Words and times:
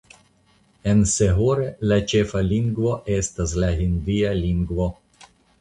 En 0.93 1.03
Sehore 1.11 1.67
la 1.91 1.99
ĉefa 2.13 2.43
lingvo 2.49 2.97
estas 3.19 3.55
la 3.65 3.73
hindia 3.83 4.37
lingvo. 4.45 4.93